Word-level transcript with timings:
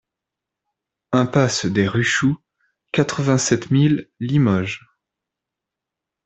Impasse 1.11 1.67
des 1.67 1.87
Ruchoux, 1.87 2.35
quatre-vingt-sept 2.91 3.69
mille 3.69 4.09
Limoges 4.19 4.89